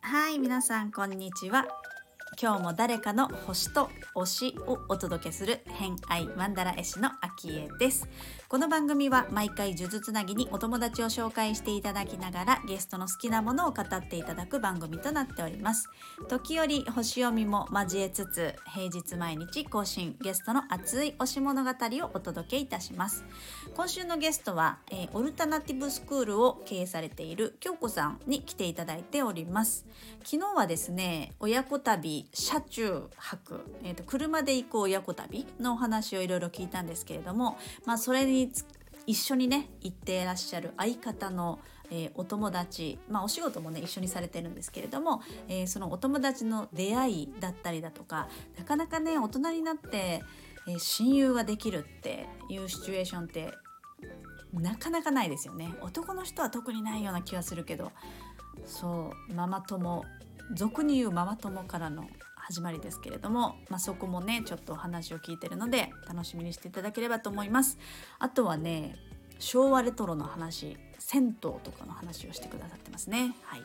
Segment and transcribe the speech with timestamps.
[0.00, 1.66] はい皆さんこんにちは。
[2.40, 8.08] 今日も誰かの星と推しをお届けする偏愛マンダラ絵師のアキエです。
[8.46, 15.90] この番組は毎回呪術つなぎにお友達を紹介していただきながらゲストの好きなものを語っていただく番組となっております。
[16.28, 23.24] 時折星読みも交えつつ平日毎日更新ゲストの熱い推し物語をお届けいたします。
[23.74, 29.84] 今週のゲストは、えーオルタナティブスクールを経営されている京子さんに来ていただいております。
[30.22, 38.52] 昨日はですね親子旅車中泊、えー、と車で行く親子旅のお話をいろいろ聞いたんですけれども、まあ、それに
[39.06, 41.58] 一緒にね行っていらっしゃる相方の、
[41.90, 50.22] えーお友達、まあ、お仕事もね一緒にされてるんですけれども、えーそのお友達の出会いだったりだとかなかなかね大人になって、
[50.66, 53.54] えー親友ができるっていうシチュエーションって
[54.52, 55.74] なかなかないですよね。
[55.80, 57.92] 男の人は特にないような気がするけど
[58.66, 60.04] そうママ友
[60.54, 67.78] 俗に言うママ友からの始まりですけれども、まあ、そこもねちょっとお話を聞いてるので楽しみにしていただければと思います。
[68.18, 68.96] あとはね
[69.38, 73.34] 昭和レトロの話銭湯とかの話をしてくださってますね。
[73.44, 73.62] はい。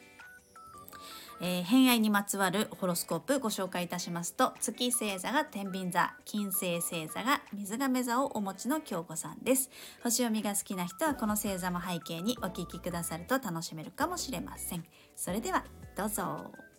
[1.41, 9.69] えー偏愛にまつわるホロスコープご紹介いたしますと月星座が天秤座金星星座が水亀座をお持ちの京子さんです。
[10.03, 14.83] 星読みが好きな人はこの星座も背景にお聞きくださると楽しめるかもしれません。
[15.15, 15.63] それでは
[15.95, 16.72] どうぞ。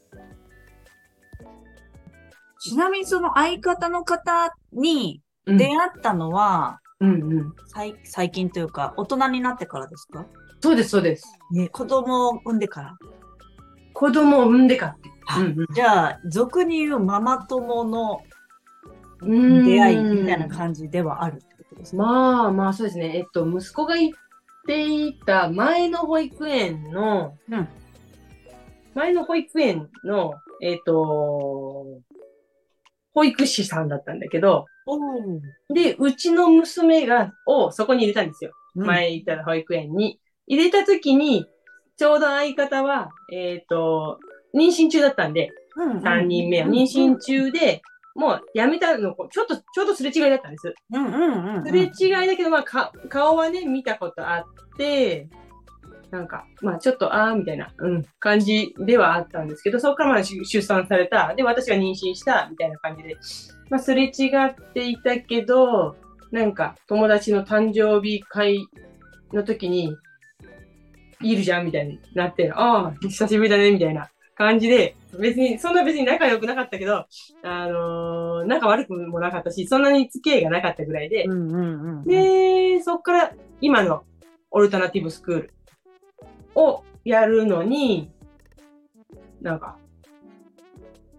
[2.60, 7.52] ちなみにその相方の方にうん出会ったのは、うんうん。
[7.66, 10.26] 最最近というか大人になってからですか？
[10.60, 11.24] そうです、そうです。
[11.52, 12.96] ね子供を産んでから？
[13.92, 14.96] 子供を産んでか
[15.28, 15.36] ら。
[15.38, 18.20] うんじゃあ俗に言うママ友の
[19.20, 21.98] うん出会いみたいな感じではあるってことですね。
[21.98, 23.18] まあまあ、そうですね。
[23.18, 24.18] えっと、息子が行っ
[24.66, 27.68] ていた前の保育園の、うん
[28.94, 32.00] 前の保育園の、えっと、
[33.12, 34.98] 保育士さんだったんだけど、お
[35.72, 38.52] で、うちの娘が、をそこに入れたんですよ。
[38.74, 40.20] 前、前行った保育園に。
[40.46, 41.46] 入れた時に、
[41.96, 44.18] ちょうど相方は、えっと、
[44.54, 47.82] 妊娠中だったんで、3人目は妊娠中で、
[48.14, 50.72] もう辞めたの、ちょっと、ちょうどすれ違いだったんです。
[50.92, 54.44] うんうんうんすれ違いだけど、まあ、か、顔はね、見たことあっ
[54.76, 55.28] て、
[56.14, 61.34] なんか、まあ、ちょっと、あーみたいな、うん、感じではあったんですけど、そこからまあ出出産された。
[61.34, 63.16] で、私が妊娠した、みたいな感じで、
[63.68, 65.96] まあ、すれ違っていたけど、
[66.30, 68.64] なんか、友達の誕生日会
[69.32, 69.92] の時に、
[71.20, 77.06] いるじゃんみたいになって、ああ、久しぶりだね、みたいな感じで、別に、そんな別に仲良くなかったけど、
[77.42, 82.04] あのー仲悪くもなかったし、そんなに付き合いがなかったぐらいで、うんうんうんうん。
[82.04, 84.04] で、そっから今の
[84.52, 85.54] オルタナティブスクール
[86.54, 88.10] をやるのに、
[89.40, 89.76] なんか、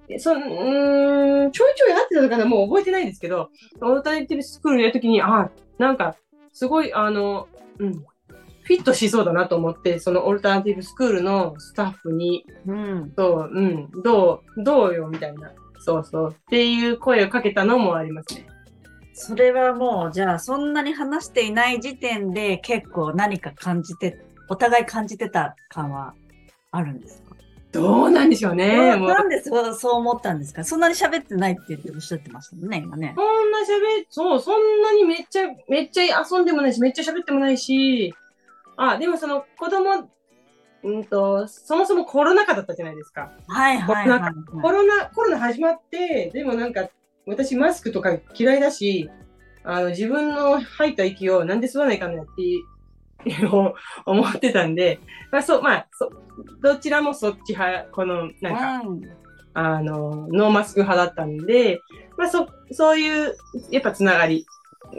[0.08, 3.50] えそんうーんちょいちょい会ってたのかなもう覚えてないんですけど、
[3.82, 6.16] オルタナティブスクールやるときに、あ、なんか、
[6.54, 7.48] すごい、あの、
[7.80, 15.52] うん、フィットしそうだなと思って、そのオルタナティブスクールのスタッフに、うん、そう、うん、どう、どうよ、みたいな。
[15.80, 16.32] そうそう。
[16.32, 18.48] っていう声をかけたのもありますね。
[19.14, 24.18] それはもう、じゃあ、そんなに話していない時点で結構何か感じて、
[24.50, 26.14] お互い感じてた感は
[26.72, 27.36] あるんですか？
[27.72, 28.96] どうなんでしょうね。
[28.96, 30.64] なんでそうそう思ったんですか？
[30.64, 33.14] そんなに喋ってないって言っておっしゃってましたもんね、今ね。
[33.18, 38.14] そんな喋、そう、そんなにめっちゃ、めっちゃ遊んでもないし、めっちゃ喋ってもないし、
[38.78, 40.10] あ、でもその子供、
[40.84, 43.32] うんと、そもそもコロナ禍だったじゃないですか。
[43.48, 44.34] はいはいはい、はい。
[44.62, 46.88] コロナ、コロナ始まって、でもなんか、
[47.26, 49.10] 私マスクとか嫌いだし、
[49.64, 52.32] あの、自分の吐いた息をなんで吸わないかんのやって
[54.06, 55.00] 思ってたんで、
[55.32, 56.10] まあそう、まあ、そ
[56.62, 59.02] どちらもそっち派、この、なんか、うん
[59.58, 61.82] あの、ノーマスク派だったんで、
[62.18, 63.36] まあ、そ、そういう、
[63.72, 64.46] やっぱつながり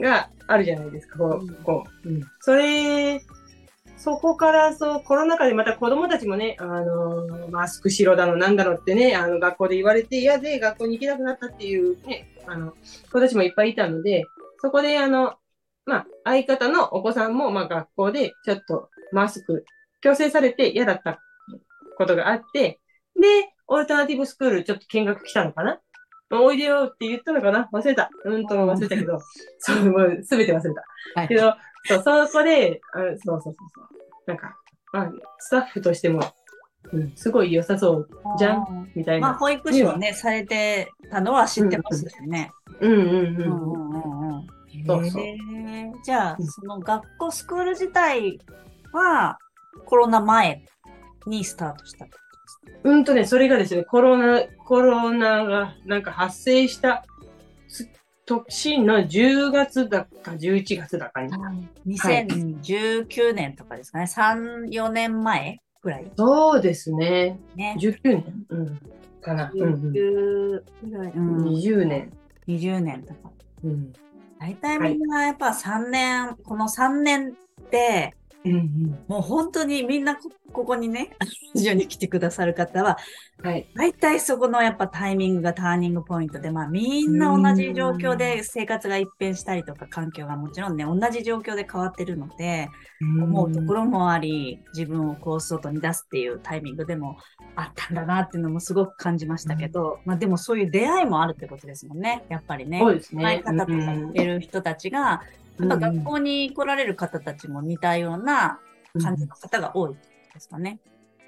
[0.00, 2.08] があるじゃないですか、こうこう。
[2.08, 2.22] うん。
[2.40, 3.20] それ、
[3.98, 12.72] そこから、そう、コロナ禍でまた子供たちもね、あの、マスクしろだの、なんだのってね、あの、学校で言われて嫌で学校に行けなくなったっていうね、あの、
[13.12, 14.24] 子たちもいっぱいいたので、
[14.62, 15.34] そこで、あの、
[15.86, 19.64] まあ、相方のお子さんも、まあ、学校でちょっとマスク
[20.02, 21.20] 強制されて嫌だった
[21.96, 22.80] ことがあって、
[23.18, 25.80] で、オルタナティブスクールちょっと見学来たのかな？
[26.32, 27.68] おいでよって言ったのかな？
[27.72, 28.10] 忘れた。
[28.24, 29.18] うんと忘れたけど、
[29.58, 30.84] そう、もうすべて忘れた。
[31.14, 31.54] はいけど、
[31.84, 33.54] そう、そこで、あそうそうそうそう。
[34.26, 34.56] なんか、
[34.92, 36.20] あスタッフとしても、
[36.92, 38.08] うん、すごい良さそう
[38.38, 38.90] じゃん？
[38.94, 39.38] みたいまあ、な。
[39.38, 42.50] 保育士もね、されてたのは知ってますよね。
[42.80, 43.06] うんうんうん。
[43.06, 44.46] うんうんうんうん。
[44.86, 45.36] そうそうへえ
[46.04, 48.38] じゃあ、うんその学校、スクール自体
[48.92, 49.38] は
[49.84, 50.64] コロナ前
[51.26, 52.06] にスタートした。
[52.84, 57.04] うんとね、それがですね、コロナ、コロナがなんか発生した
[57.68, 57.88] つ
[58.24, 61.32] 年の10月だか11月だかに。
[61.86, 64.04] 2019年とかですかね。
[64.04, 67.38] 3、4年前ぐらいそうですね。
[67.54, 67.76] ね。
[67.78, 68.80] 19年、うん、
[69.20, 69.50] かな。
[69.54, 72.12] うんうん、19ぐらい、うん、20年。
[72.48, 73.30] 20年とか。
[73.64, 73.92] うん
[74.38, 77.34] 大体みんなやっぱ3年、この3年っ
[77.70, 80.16] て、うんもう本当にみんな
[80.52, 81.10] こここにね、
[81.54, 82.96] ラジオに来てくださる方は、
[83.42, 83.68] はい。
[83.74, 92.68] 大体そこのやっぱタイミングがターニングポイントで、まあみんな同じ状況で生活が一変したりとか環境がもちろんね、同じ状況で変わってるので、
[93.00, 97.18] 思うところもあり、自分をこう外に出すっていうタイミングでも
[97.54, 102.80] あったんだなっていうのもすごく感じましたけど、まあでもそういう出会いもあるってことですもんね、やっぱりね。
[102.80, 103.22] そうですね。
[103.22, 105.22] 前方とか似てる人たちが、
[105.58, 108.58] やっぱ学校に来られる方たちも似たような
[109.00, 109.94] 感じの方が多い
[110.36, 110.78] ですかね。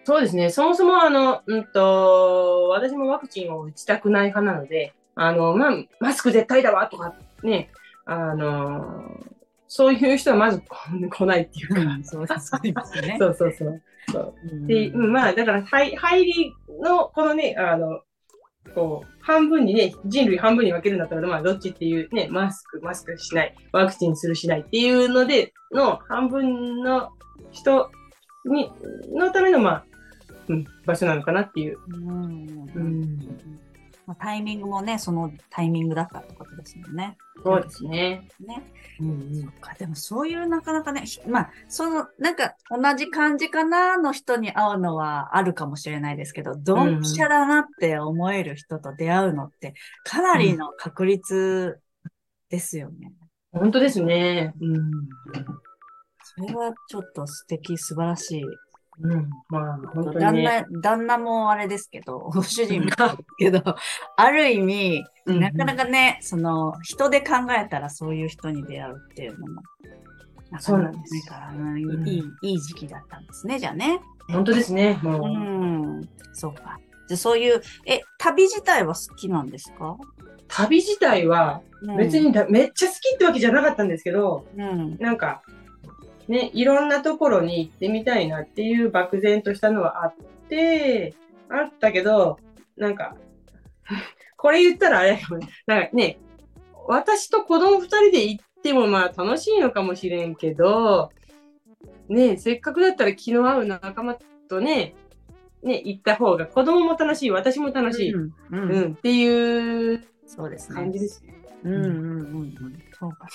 [0.04, 0.50] そうですね。
[0.50, 7.70] そもそも、あの、うんと、私もワクチンを打ちたくない派なので、あの、まあ、マスク絶対だわとか、ね、
[8.06, 9.20] あの、
[9.66, 12.52] そういう人はまず来来ないっていうか、うん、そうです
[13.02, 13.16] ね。
[13.20, 13.82] そうそうそう。
[14.10, 18.00] そううんで、うんまあ、だから、入入りの、このね、あの、
[18.74, 27.10] こう、半分にね、人類半分に分けるんだったら、まあ、どっちっていうね、マスク、マスクしない、ワクチンするしないっていうので、の半分の
[27.50, 27.90] 人
[28.44, 28.70] に、
[29.12, 29.84] のための、まあ、
[30.48, 31.78] うん、場所なのかなっていう。
[34.14, 37.16] タイミングもね、そのタイミングだったってことですもんね。
[37.44, 38.28] そうですね。
[38.40, 38.64] ね。
[39.00, 49.74] うんそっか、でもそういうなかなかね、ひまあ、その、なんか同じ感じかなの人に会うのはあるかもしれないですけど、ドンピシャだなって思える人と出会うのって、
[50.04, 51.78] かなりの確率
[52.48, 53.12] ですよね。
[53.52, 54.54] 本当ですね。
[54.60, 54.90] うん。
[56.38, 58.42] それはちょっと素敵、素晴らしい。
[59.00, 59.30] うん。
[59.48, 60.66] まあ、本当に旦ね。
[60.70, 62.90] 那、旦那もあれですけど、 ご主人も
[63.38, 63.62] けど、
[64.16, 69.62] ある意味、うんなかなかね、その、人で考えたらそういう人に出会うっていうのも、
[70.50, 74.00] なかそうなかなんですないから、うんうんいい、いい時期だったんですね、じゃあね。
[74.32, 74.98] 本当ですね。
[75.02, 75.28] もうう、
[76.00, 76.78] ん、そうか。
[77.08, 79.96] じゃあそういう、え、旅自体は好きなんですか？
[80.48, 81.62] 旅自体は、
[81.98, 85.42] 別、にだめっちゃ好きってわけじゃなかったんですけど、うん、うんなんか、
[86.28, 90.14] ね、いろんなところに行ってみたいなっていう漠然としたのはあっ
[90.48, 91.14] て、
[91.48, 92.38] あったけど、
[92.76, 93.16] なんか、
[94.36, 96.20] これ言ったらあれだけど、なんかね、
[96.86, 101.10] 私と子供二人で行ってもまあ楽しいのかもしれんけど、
[102.08, 104.94] ね、せっかくだったら気の合う仲間とね、
[105.62, 110.04] ね、行った方が子供も楽しい、私も楽しい、うん、う、うんん、っていう
[110.74, 110.92] 感。
[110.92, 111.34] じですね。
[111.64, 112.82] うんうんうんうん。
[112.98, 113.26] そうか。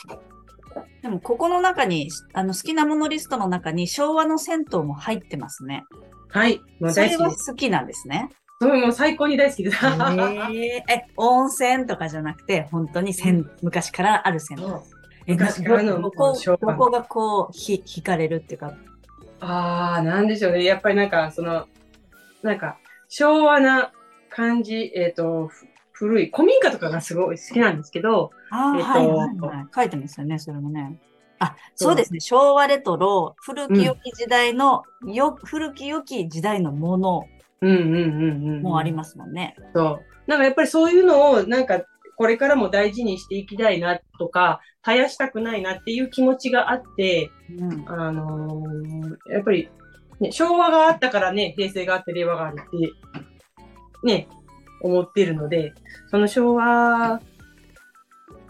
[1.01, 5.83] でも、ここの中に、あの、好きなものリストの中に昭和の銭湯も入ってますね。
[6.29, 7.51] はい、もうそれは大好きです。
[7.51, 8.29] 好きなんですね。
[8.61, 9.77] それもう最高に大好きです。
[9.85, 10.83] えーえ、
[11.17, 14.67] 温泉とかじゃなくて、本当に銭、昔からある銭湯。
[15.27, 18.73] え昔からのどどこ、どこがこう、ひ、惹かれるっていうか。
[19.39, 20.63] ああ、なんでしょうね。
[20.63, 21.67] やっぱりなんか、その、
[22.41, 22.77] なんか、
[23.09, 23.91] 昭和な
[24.29, 25.67] 感じ、えっ、と、ふ
[26.03, 29.67] 古い、古民家とかがすごい好きなんですけど、ああ、えっとはいはいはい。
[29.73, 30.99] 書いてますよね、それもね。
[31.39, 32.19] あ、そうですね。
[32.19, 37.25] 昭和レトロ、古き良き時代の、よ、古き良き時代のもの
[37.61, 38.61] うんうんうんうん。
[38.61, 39.55] もありますもんね。
[39.73, 40.01] そう。
[40.27, 41.81] なんかやっぱりそういうのを、なんか、
[42.17, 47.85] これからも大事にしていきたいなとか、絶やしたくないなっていう気持ちがあって、うん。
[47.87, 49.69] あのーやっぱり、
[50.19, 52.91] ね、昭和があったからね、平成があって令和があるって、
[54.03, 54.27] ね、
[54.83, 55.73] 思ってるので、
[56.09, 57.21] その昭和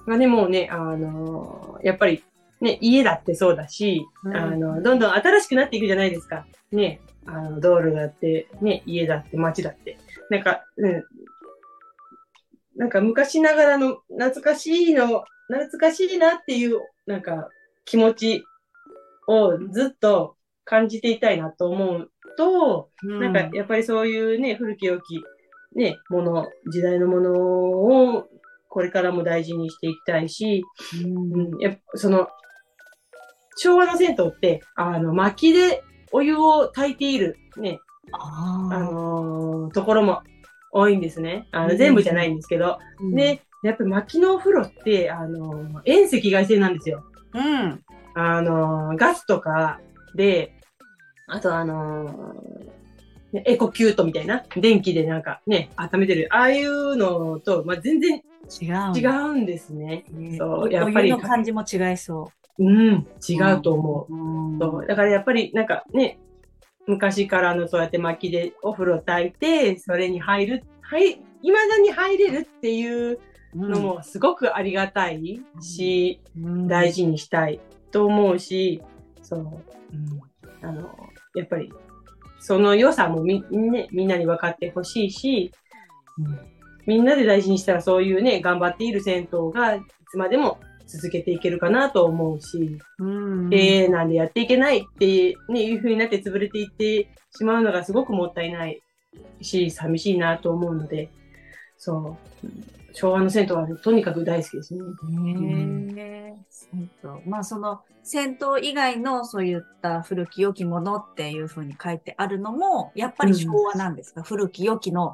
[0.05, 2.23] がね、もうね、あのーやっぱり、
[2.61, 6.45] ね、家だってそうだし、うんあの、どんどん新しくなっていくじゃないですか。
[6.71, 9.97] ね、あの、道路だって、ね、家だって、街だって。
[10.29, 11.03] なんか、うん、
[12.77, 17.49] なんか昔ながらの懐かしいの、懐かしいなっていう、なんか
[17.83, 18.43] 気持ち
[19.27, 25.21] をずっと感じていたいなと思うと、なんかやっぱりそういうね、古き良き、
[25.75, 28.27] ね、もの、時代のものを
[28.69, 30.63] これからも大事にしていきたいし、
[31.03, 32.27] うんうん、やっぱその、
[33.57, 37.79] 昭和の銭湯って、あの、薪でお湯を炊いている、ね、
[38.11, 38.79] あああ。
[38.79, 40.21] のーところも
[40.71, 41.47] 多いんですね。
[41.51, 42.79] あの、うん全部じゃないんですけど。
[42.99, 47.03] うん、で、やっぱり薪のお風呂って、あのー遠赤外線なんですよ。
[47.33, 47.83] うん。
[48.15, 49.79] あのーガスとか
[50.15, 50.53] で、
[51.27, 52.82] あとあのー
[53.33, 58.21] ねエコキュートみたいな、電気でなんかね、温めてる、ああいうのと、まあ、全然
[58.61, 58.97] 違う。
[58.97, 60.05] 違うんですね。
[60.11, 64.13] ねそうやっぱりの感じも違いそうん、違うと思う。
[64.13, 64.15] う。
[64.15, 66.19] うんそうだからやっぱりなんかね、
[66.85, 73.19] 昔からのそうやって薪でお風呂炊いて、それに入る、はい、未だに入れるっていう
[73.55, 77.59] のもすごくありがたいし、うん大事にしたい
[77.91, 78.81] と思うし、
[79.21, 80.95] そう、うん、あの、
[81.35, 81.71] やっぱり
[82.43, 85.53] その良さもみ,、ね、みんなに分かってほしいし、
[86.17, 86.39] うん、
[86.85, 89.81] みんなで大事にしたらそういうね、頑張っている銭湯がい
[90.11, 93.05] つまでも続けていけるかなと思うし、う
[93.45, 93.49] ん。
[93.49, 98.81] 経営なんでやっていけないって、ね、いう風になって潰れていってしまうのがすごくもったいない
[99.41, 101.09] し、寂しいなと思うので、
[101.77, 104.81] そう、うん昭和の銭湯は、ね、とにかく大好きですね。
[107.25, 115.13] まあその銭湯以外のそういった古き良きものっていうふうに書いてあるのもやっぱり昭和なんですか、古き良きの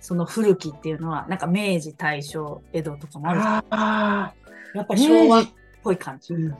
[0.00, 3.64] その古きっていうのはなんか明治大正江戸とかもあるんですか。
[3.70, 4.34] あ
[4.74, 5.46] やっぱり昭和っ
[5.82, 6.34] ぽい感じ。
[6.34, 6.54] うん。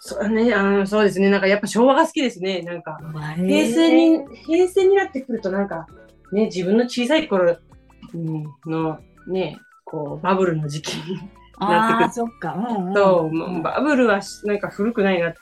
[0.00, 1.30] そそうね、あの、そうですね。
[1.30, 2.60] なんかやっぱ昭和が好きですね。
[2.60, 2.98] なんか、
[3.36, 5.86] 平平成に、平成になってくるとなんか、
[6.32, 7.73] ね、自分の小さい頃うん
[8.14, 11.16] の、ね、こう、バブルの時期に、
[11.58, 12.54] なってくるああ、そっか。
[12.54, 13.62] うん、うん。
[13.62, 15.38] バブルはしなんか古くないなって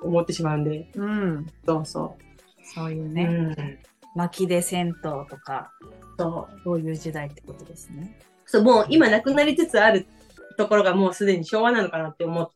[0.00, 1.46] 思ってしまうんで、うん。
[1.66, 2.16] そうそ
[2.74, 3.08] そういうう。
[3.08, 3.78] ね、うん。
[4.14, 5.72] 薪で銭湯とか、
[6.18, 6.60] そう。
[6.64, 8.18] そういう時代ってことですね。
[8.46, 10.06] そう、もう今なくなりつつある
[10.56, 12.52] ところがもうすでに昭和なのかなって思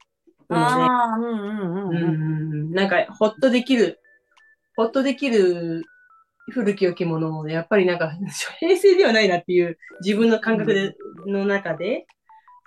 [0.49, 2.71] うので、ああ、うんうんううんうん。
[2.71, 4.01] ん、なんか、ほっとできる、
[4.77, 5.85] ほっとできる
[6.53, 8.11] 古き良きものをね、やっぱりなんか、
[8.59, 12.07] 平成ではないなっていう自分の感覚で、の中で、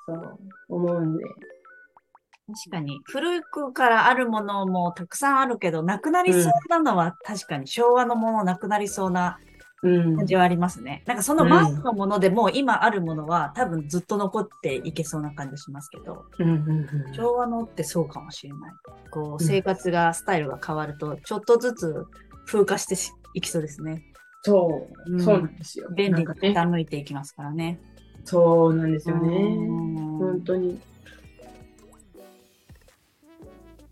[0.06, 0.40] そう、
[0.70, 1.24] 思うんで。
[1.26, 9.40] 確かに、古くからあるものもたくさんあるけど、なくなりそうなのは確かに昭和のものなくなりそうな
[9.84, 10.16] うん。
[10.16, 11.04] 感じはありますね。
[11.06, 18.74] なんかその前のものでも今あるものは多分ずっと残っていけそうな感じしますけど、うんうんうん昭和のってそうかもしれない。
[19.12, 22.06] こうんう、生活が、スタイルが変わると、ちょっとずつ
[22.46, 22.96] 風化して
[23.34, 24.04] いきそうですね。
[24.44, 25.90] そう、うんそうなんですよ。
[25.90, 26.54] 便利になんかね。
[26.54, 27.80] 傾いていきますからね。
[28.26, 29.38] そうなんですよね。
[29.38, 30.80] うん本当に。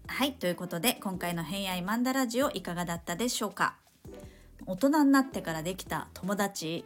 [0.07, 3.77] はいということで今回の「偏愛マンダラジオ」いかがだったでしょうか？
[4.67, 6.85] 大人になってからできた友達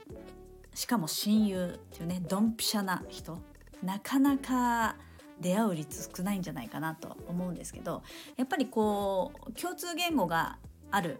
[0.73, 3.41] しかも親友っていうねドンピシャな人
[3.83, 4.95] なかなか
[5.41, 8.03] 出会う率少ないんじゃないかなと思うんですけど
[8.37, 10.57] やっぱりこう共通言語が
[10.91, 11.19] ある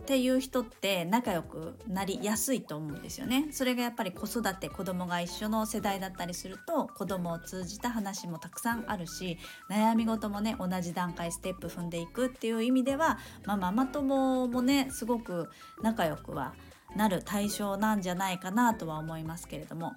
[0.00, 3.48] っていう人って仲良くなりやすいと思うんですよね。
[3.52, 9.38] それがやっぱり子育て子供が一緒の世代だったりすると子供を通じた話もたくさんあるし
[9.70, 15.50] 悩み事もね同じ段階ステップ踏んでいくっていう意味では、まあ、ママ友もねすごく
[15.82, 16.54] 仲良くは
[16.96, 19.92] なる対象なんじゃないかなとは思いますけれども、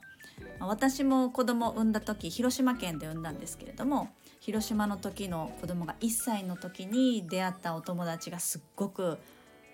[0.60, 9.18] 私も子供を産んだ時広島県で産んだんですけれども広島の時の子供が1歳の時に出会ったお友達がすっごく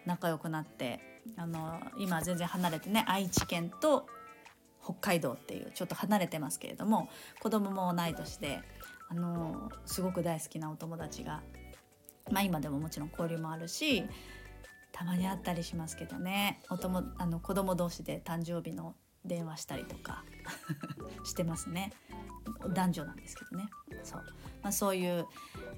[0.10, 1.00] 仲良くなって
[1.38, 4.08] あの今全然離れてね愛知県と
[4.84, 8.60] 北海道っていうちょっと離れてますけれども子供も同い年で
[9.10, 11.44] あのすごく大好きなお友達が、
[12.32, 14.04] まあ、今でももちろん交流もあるし
[14.92, 20.24] たまに会ったりしますけどねおともあの子供同士で誕生日の電話したりとか
[21.24, 21.92] してますね。
[22.74, 23.70] 男女なんですけどね。
[24.04, 24.24] そう、
[24.62, 25.28] まあ、そういう、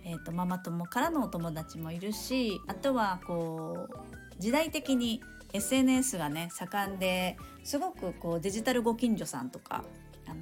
[0.04, 4.11] えー、とママ友からのお友達もいるしあとはこう
[4.42, 5.22] 時代的に
[5.54, 9.84] SNS がね盛んですごくこうデジタルご近所さんとか
[10.28, 10.42] あの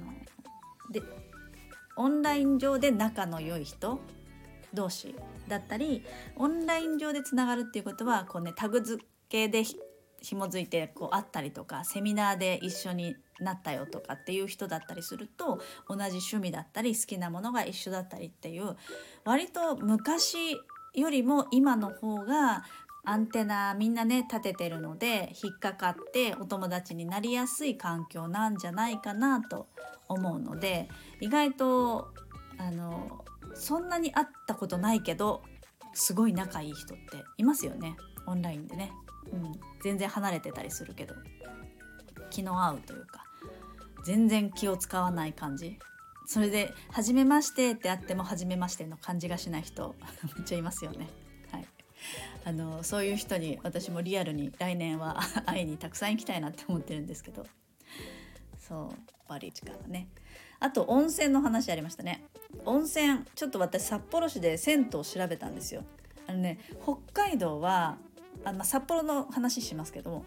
[0.90, 1.02] で
[1.96, 4.00] オンライン上で仲の良い人
[4.72, 5.14] 同士
[5.48, 6.02] だったり
[6.36, 9.76] オンライン上でつながるっていうことはこう、ね、タグ付けでひ
[10.22, 18.76] 紐づいてこう会ったりとかセミナーで一緒になったよとかっていう人だったりすると同じ趣味だったり好きなものが一緒だったりっていう
[19.24, 20.56] 割と昔
[20.94, 22.64] よりも今の方が
[23.10, 29.66] アンテナみんなね立ててるので引っかかってお友達になりやすい環境なんじゃないかなと
[30.08, 30.88] 思うので
[31.20, 32.14] 意外と
[32.56, 33.24] あの
[33.54, 35.42] そんなに会ったことないけど
[35.92, 37.96] すごい仲いい人っていますよね。
[38.28, 38.92] オンラインでね、
[39.32, 39.52] うん、
[39.82, 41.16] 全然離れてたりするけど
[42.30, 43.24] 気の合うというか
[44.04, 45.80] 全然気を使わない感じ。
[46.26, 49.96] それで「初めまして」ってあっても「初めまして」の感じがしない人
[50.36, 51.08] めっちゃいますよね。
[52.44, 57.46] あのそういう人に私もリアルに来年は 会いにたくさん行きたいなって思ってるんですけど。
[58.58, 60.08] そうバリ力ね。
[60.60, 62.24] あと温泉の話ありましたね。
[62.64, 65.84] 温泉ちょっと私札幌市で銭湯を調べたんですよ。
[66.26, 67.98] あのね北海道は
[68.44, 70.24] あ、まあ、札幌の話しますけども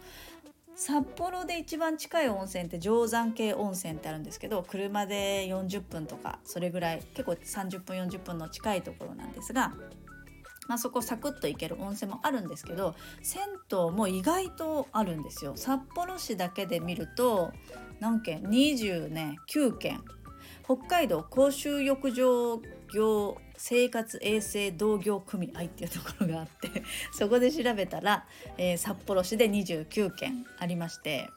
[0.76, 9.72] 札幌で一番近い温泉って定山系温泉ってあるんですけど車で40分とかそれぐらい結構30分40分の近いところなんですが、
[10.66, 15.52] まあ、そこサクッと行ける温泉もあるんですけど銭湯も意外とあるんですよ。
[15.56, 17.52] 札幌市だけで見ると
[18.00, 19.36] 何件29、ね、
[19.78, 20.02] 件
[20.64, 22.60] 北海道公衆浴場
[22.94, 28.26] 業生活衛生同業組合っていうところがあって そこで調べたら、
[28.58, 31.28] えー、札幌市で29件ありまして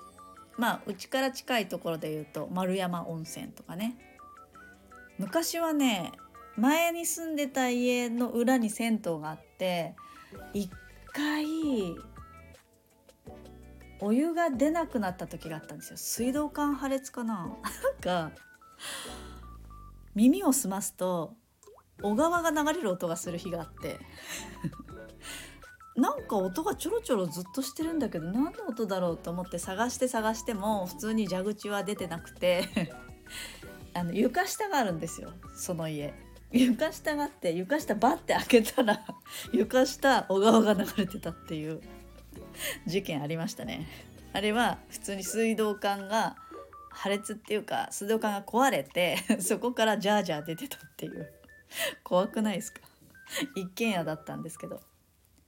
[0.57, 3.97] まあうちから近いところで言うと丸山温泉とかね。
[5.19, 6.11] 昔はね
[6.57, 9.95] 前に住んでた家の裏に銭湯があって
[10.53, 10.69] 一
[11.13, 11.45] 回
[13.99, 15.97] お湯が出なくなった時があったんですよ。
[15.97, 17.35] 水道管破裂かな。
[17.35, 17.51] なん
[18.01, 18.31] か
[20.13, 21.33] 耳を澄ますと
[22.01, 23.99] 小川が流れる音がする日があって。
[25.95, 32.67] なんか音がちょろちょろずっとしてるんだけど何の音だろうと思って探して探しても普通に蛇口は出てなくて。
[33.93, 36.13] あの床下があるんですよその家。
[36.51, 39.01] 床下があって床下バッて開けたら
[39.53, 41.81] 床下小川が流れてたっていう
[42.85, 43.87] 事件ありましたね。
[44.33, 46.35] あれは普通に水道管が
[46.91, 51.31] 破裂っていうか水道管が壊れて そこからジャージャー出てたっていう。
[52.03, 52.79] 怖くないですか？
[53.55, 54.79] 一軒家だったんですけど。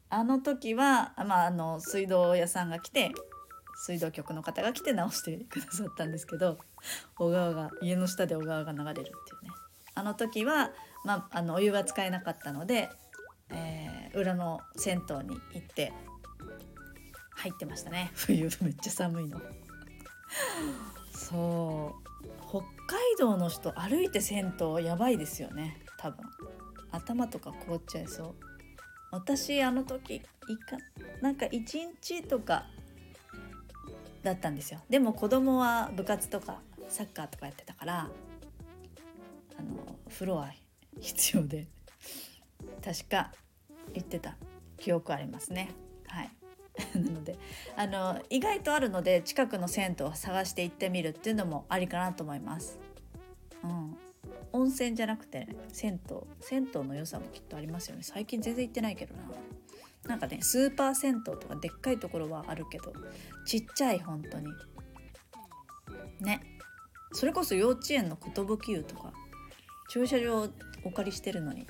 [0.09, 3.11] あの時は、まあ、あの水道屋さんが来て
[3.85, 6.57] 水道局の方が来て直してくださったんですけど
[7.15, 9.51] 小川が家の下で小川が流れるっていうね。
[9.93, 10.71] あの時は、
[11.05, 12.89] まあ、あのお湯が使えなかったので、
[13.49, 15.93] えー、裏の銭湯に行って
[17.31, 18.11] 入ってましたね。
[18.15, 19.41] 冬めっちゃ寒いの。
[21.13, 22.09] そう。
[22.47, 22.67] 北海
[23.17, 25.81] 道の人歩いて銭湯やばいですよね。
[25.97, 26.25] 多分。
[26.91, 28.35] 頭とか凍っちゃいそう。
[29.11, 30.77] 私あの時いか
[31.21, 31.63] なんか1
[32.01, 32.65] 日とか
[34.23, 34.81] だったんですよ。
[34.89, 38.09] でも子供は部活とかサッカーとかやってたから
[39.57, 40.51] あの風呂は
[40.99, 41.67] 必要で。
[42.83, 43.31] 確か
[43.93, 44.35] 言ってた。
[44.77, 45.71] 記憶ありますね。
[46.07, 46.29] はい。
[46.95, 47.37] なので
[47.75, 52.79] あの意外とあるので近くの銭湯を探して行ってみるっていうのもありかなと思います。
[53.63, 53.97] うん、
[54.53, 58.03] 温泉じゃなくて銭湯銭湯の良さもきっとありますよね。
[58.03, 59.23] 最近全然行ってないけどな。
[60.07, 62.93] なんかねスーパー銭湯とかでっかいところはあるけど
[63.45, 64.47] ちっちゃい本当に。
[66.21, 66.41] ね。
[67.11, 69.11] それこそ幼稚園の寿湯とか
[69.89, 70.47] 駐車場
[70.83, 71.67] お借りしてるのに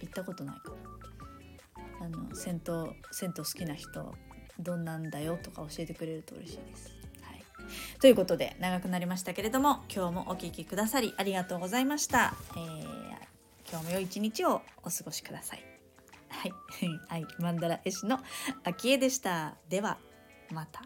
[0.00, 0.72] 行ったことないか
[2.00, 2.74] あの銭湯
[3.12, 4.14] 銭湯好きな人
[4.58, 6.94] どんなんだよとか教えてくれると嬉しいです。
[7.22, 7.44] はい、
[8.00, 12.34] ということで長くなりましたけれども今日もお聴きくださりありがとうございました。
[12.56, 15.64] えー、今日も良い一日をお過ごしください。
[16.28, 16.52] はい、
[17.08, 18.20] はい、マンダラ絵師の
[18.64, 19.56] 秋江でした。
[19.68, 19.98] では
[20.50, 20.82] また。